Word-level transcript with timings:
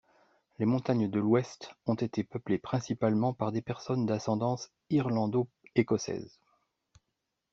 Les 0.57 0.65
montagnes 0.65 1.11
de 1.11 1.19
l'ouest 1.19 1.75
ont 1.85 1.93
été 1.93 2.23
peuplées 2.23 2.57
principalement 2.57 3.33
par 3.33 3.51
des 3.51 3.61
personnes 3.61 4.07
d'ascendance 4.07 4.71
irlando-écossaise. 4.89 6.39